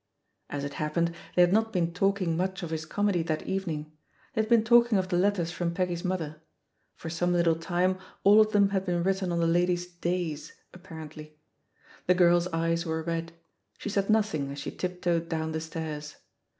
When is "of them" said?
8.41-8.69